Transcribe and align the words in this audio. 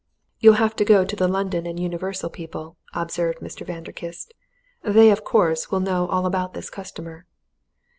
"You'll 0.39 0.55
have 0.55 0.75
to 0.77 0.83
go 0.83 1.05
to 1.05 1.15
the 1.15 1.27
London 1.27 1.67
& 1.77 1.77
Universal 1.77 2.31
people," 2.31 2.75
observed 2.91 3.37
Mr. 3.37 3.63
Vanderkiste. 3.67 4.33
"They, 4.81 5.11
of 5.11 5.23
course, 5.23 5.69
will 5.69 5.79
know 5.79 6.07
all 6.07 6.25
about 6.25 6.55
this 6.55 6.71
customer." 6.71 7.27